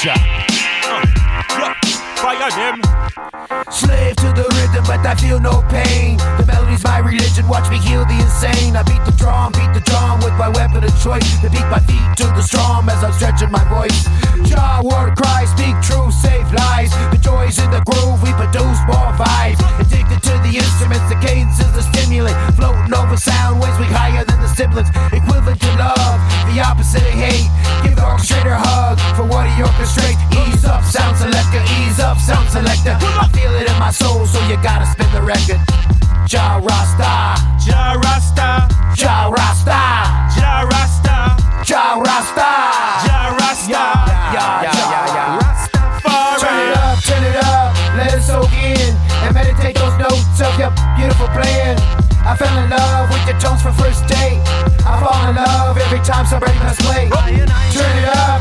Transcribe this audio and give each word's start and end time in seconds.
culture. 0.00 0.20
Slave 3.70 4.16
to 4.16 4.28
the 4.32 4.46
riddim, 4.56 4.84
but 4.86 5.04
I 5.04 5.14
feel 5.14 5.40
no 5.40 5.62
pain. 5.68 6.16
The 6.38 6.44
melody's 6.46 6.82
my 6.84 6.98
religion, 6.98 7.46
watch 7.48 7.68
me 7.70 7.78
heal 7.78 8.04
the 8.04 8.16
insane. 8.16 8.76
I 8.76 8.82
beat 8.82 9.02
the 9.04 9.12
drum, 9.16 9.52
beat 9.52 9.72
the 9.74 9.84
drum 9.84 10.20
with 10.20 10.34
my 10.34 10.48
weapon 10.48 10.84
of 10.84 10.94
choice. 11.02 11.40
To 11.40 11.50
beat 11.50 11.66
my 11.68 11.80
feet 11.80 12.08
to 12.16 12.26
the 12.32 12.42
strum 12.42 12.88
as 12.88 13.02
I'm 13.04 13.12
stretching 13.12 13.50
my 13.50 13.64
voice. 13.68 14.08
Jaw, 14.48 14.80
word, 14.82 15.16
cry, 15.16 15.44
speak 15.44 15.76
truth, 15.84 16.14
save 16.14 16.48
lies. 16.52 16.90
The 17.12 17.20
joys 17.20 17.58
in 17.58 17.70
the 17.70 17.82
groove, 17.84 18.22
we 18.22 18.32
produce 18.32 18.80
more 18.88 19.12
vibes. 19.20 19.60
Addicted 19.80 20.20
to 20.24 20.34
the 20.40 20.52
instruments, 20.56 21.06
the 21.12 21.18
cadence 21.20 21.60
is 21.60 21.72
the 21.76 21.84
stimulant. 21.92 22.36
Floating 22.56 22.94
over 22.94 23.16
sound 23.16 23.60
waves, 23.60 23.78
we 23.78 23.86
higher 23.86 24.24
than 24.24 24.40
the 24.40 24.48
siblings. 24.48 24.88
Equivalent 25.12 25.60
to 25.60 25.70
love, 25.76 26.20
the 26.48 26.60
opposite 26.60 27.04
of 27.04 27.16
hate 27.16 27.50
what 29.62 29.74
he. 29.74 30.16
Ease 30.40 30.64
up, 30.64 30.82
sound 30.84 31.16
selector, 31.16 31.62
ease 31.80 32.00
up, 32.00 32.18
sound 32.18 32.48
selector. 32.48 32.96
I 33.00 33.28
feel 33.32 33.52
it 33.56 33.68
in 33.70 33.78
my 33.78 33.90
soul, 33.90 34.26
so 34.26 34.38
you 34.48 34.56
gotta 34.62 34.86
spin 34.86 35.10
the 35.12 35.22
record. 35.22 35.60
Jah 36.26 36.60
Rasta, 36.62 37.36
Jah 37.58 37.98
Rasta, 37.98 38.68
Jah 38.94 39.30
Rasta, 39.30 39.80
Jah 40.36 40.62
Rasta, 40.70 41.16
Jah 41.64 41.98
Rasta. 41.98 42.50
Jah 43.04 43.36
Rasta. 43.38 43.82
Yeah. 44.30 44.70
Turn 46.38 46.56
it 46.56 46.76
up, 46.76 46.98
turn 47.02 47.24
it 47.24 47.36
up, 47.36 47.74
let 47.96 48.14
it 48.14 48.22
soak 48.22 48.52
in 48.62 48.96
and 49.26 49.34
meditate 49.34 49.76
those 49.76 49.96
notes 49.98 50.40
of 50.40 50.56
your 50.58 50.72
beautiful 50.96 51.28
playing. 51.28 51.76
I 52.22 52.36
fell 52.36 52.52
in 52.62 52.70
love 52.70 53.10
with 53.10 53.26
your 53.26 53.38
tones 53.40 53.62
from 53.62 53.74
first 53.74 54.06
date. 54.06 54.40
I 54.86 55.00
fall 55.00 55.28
in 55.28 55.36
love 55.36 55.76
every 55.76 56.00
time 56.00 56.26
somebody 56.26 56.56
press 56.58 56.76
play. 56.80 57.08
Turn 57.08 57.34
it 57.34 57.50
up, 57.50 57.72
turn 57.72 57.98
it 57.98 58.08
up, 58.08 58.39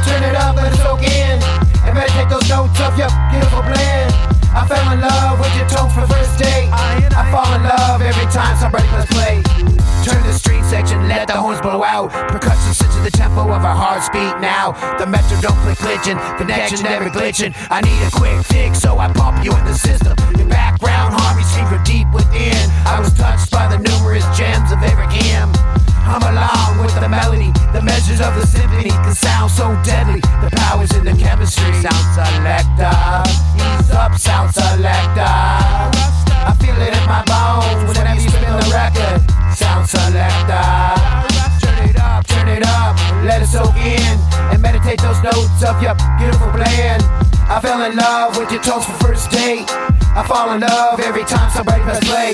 our 13.70 13.76
heart's 13.78 14.10
beat 14.10 14.34
now. 14.42 14.74
The 14.98 15.06
metronome 15.06 15.54
click 15.62 15.78
glitching, 15.78 16.18
connection 16.38 16.82
never 16.82 17.10
glitching. 17.10 17.54
I 17.70 17.82
need 17.86 18.02
a 18.02 18.10
quick 18.10 18.42
fix, 18.46 18.80
so 18.80 18.98
I 18.98 19.14
pump 19.14 19.46
you 19.46 19.54
in 19.54 19.66
the 19.66 19.78
system. 19.78 20.18
Your 20.38 20.50
background 20.50 21.14
harmony 21.14 21.46
from 21.70 21.84
deep 21.84 22.10
within. 22.10 22.58
I 22.90 23.00
was 23.00 23.14
touched 23.14 23.52
by 23.52 23.70
the 23.70 23.78
numerous 23.78 24.26
gems 24.36 24.72
of 24.72 24.82
every 24.82 25.06
Eric 25.30 25.54
I'm 26.10 26.26
along 26.26 26.82
with 26.82 26.96
the 26.98 27.08
melody. 27.08 27.54
The 27.70 27.86
measures 27.86 28.20
of 28.20 28.34
the 28.34 28.46
symphony 28.48 28.90
can 28.90 29.14
sound 29.14 29.52
so 29.52 29.70
deadly. 29.86 30.22
The 30.42 30.50
powers 30.58 30.90
in 30.98 31.06
the 31.06 31.14
chemistry. 31.14 31.70
Sound 31.86 32.06
selector, 32.18 32.69
those 45.60 45.70
of 45.70 45.82
your 45.84 45.96
beautiful 46.18 46.48
playing. 46.52 47.02
I 47.50 47.60
fell 47.62 47.82
in 47.84 47.96
love 47.96 48.38
with 48.38 48.52
your 48.52 48.62
tones 48.62 48.86
for 48.86 48.94
first 49.04 49.32
date. 49.32 49.66
I 50.16 50.24
fall 50.28 50.52
in 50.54 50.62
love 50.62 51.00
every 51.00 51.24
time 51.24 51.50
somebody 51.52 51.82
press 51.84 52.00
play. 52.06 52.34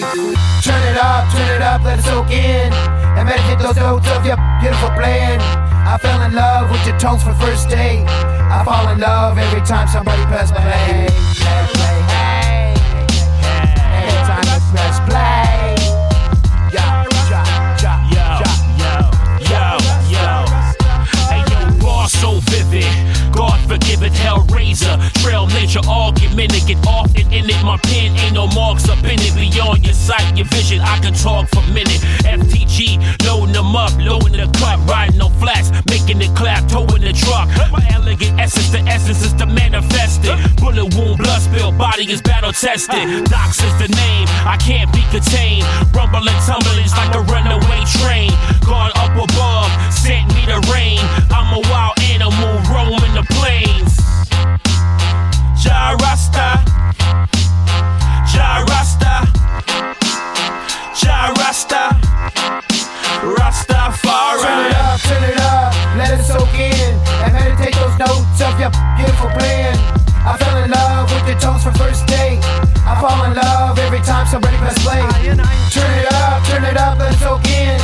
Turn 0.62 0.81
it 0.90 0.98
up, 0.98 1.31
turn 1.34 1.50
it 1.56 1.62
up, 1.62 1.84
let 1.84 2.00
it 2.00 2.03
soak 2.03 2.30
in 2.30 2.72
and 3.18 3.28
meditate 3.28 3.59
those 3.59 3.78
notes 3.78 4.08
of 4.12 4.26
your 4.26 4.38
beautiful 4.62 4.90
playing. 4.94 5.40
I 5.42 5.98
fell 6.02 6.22
in 6.22 6.34
love 6.34 6.70
with 6.70 6.86
your 6.86 6.98
tones 7.00 7.23
for 7.23 7.34
first 7.36 7.70
date. 7.70 8.06
I 8.06 8.64
fall 8.66 8.90
in 8.90 9.00
love 9.00 9.38
every 9.38 9.62
time 9.62 9.88
somebody 9.88 10.22
press 10.26 10.52
play. 10.52 11.08
Press 11.09 11.72
play, 11.74 12.15
Trail 25.95 26.11
ninja 26.11 26.25
argument 26.35 26.67
get 26.67 26.88
off 26.88 27.07
and 27.16 27.33
in 27.33 27.50
it. 27.50 27.63
My 27.63 27.78
pen 27.78 28.16
ain't 28.17 28.33
no 28.33 28.47
marks 28.47 28.89
up 28.89 29.00
in 29.03 29.19
it. 29.19 29.33
Beyond 29.35 29.85
your 29.85 29.94
sight, 29.94 30.38
your 30.38 30.45
vision, 30.47 30.81
I 30.81 31.00
can 31.00 31.13
talk 31.13 31.47
for 31.50 31.61
minute. 31.72 32.01
FTG, 32.23 33.00
loading 33.25 33.53
them 33.53 33.75
up, 33.75 33.91
loading 34.00 34.38
the 34.38 34.47
cut, 34.59 34.79
riding 34.89 35.22
on 35.22 35.31
flats, 35.39 35.72
making 35.89 36.22
it 36.22 36.35
clap, 36.35 36.67
towing 36.67 37.01
the 37.01 37.13
truck. 37.13 37.47
My 37.72 37.84
elegant 37.94 38.39
essence, 38.39 38.69
the 38.72 38.79
essence 38.79 39.23
is 39.23 39.34
the 39.35 39.45
manifested. 39.45 40.35
Bullet 40.57 40.94
wound, 40.95 41.17
blood 41.17 41.41
spill, 41.41 41.72
body 41.72 42.09
is 42.11 42.22
battle 42.22 42.51
tested. 42.51 43.25
Docs 43.25 43.63
is 43.63 43.75
the 43.79 43.88
name, 43.88 44.28
I 44.45 44.57
can't 44.57 44.91
be 44.91 45.03
contained. 45.11 45.66
Rumbling, 45.94 46.39
tumbling, 46.45 46.89
like 46.95 47.16
a 47.16 47.22
beautiful 68.97 69.29
playing. 69.35 69.78
I 70.25 70.35
fell 70.39 70.57
in 70.63 70.72
love 70.72 71.11
with 71.11 71.28
your 71.29 71.39
tones 71.39 71.63
for 71.63 71.72
first 71.78 72.07
date. 72.07 72.39
I 72.85 72.97
fall 73.00 73.23
in 73.29 73.33
love 73.35 73.78
every 73.79 74.01
time 74.01 74.25
somebody 74.25 74.57
press 74.57 74.78
play. 74.83 75.03
Turn 75.72 75.91
it 76.00 76.09
up, 76.13 76.44
turn 76.50 76.63
it 76.63 76.78
up, 76.78 76.97
let 77.00 77.13
it 77.13 77.19
soak 77.19 77.45
in 77.45 77.78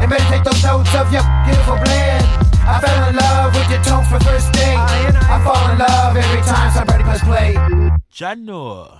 and 0.00 0.10
meditate 0.10 0.44
those 0.44 0.62
notes 0.62 0.94
of 0.94 1.10
your 1.12 1.26
beautiful 1.44 1.76
playing. 1.82 2.22
I 2.62 2.78
fell 2.80 3.08
in 3.08 3.16
love 3.16 3.54
with 3.54 3.68
your 3.70 3.82
tones 3.82 4.08
for 4.08 4.20
first 4.20 4.52
date. 4.52 4.78
I 4.78 5.40
fall 5.42 5.58
in 5.72 5.78
love 5.78 6.16
every 6.16 6.42
time 6.42 6.70
somebody 6.70 7.02
press 7.02 7.22
play. 7.24 7.54
Janor. 8.12 8.98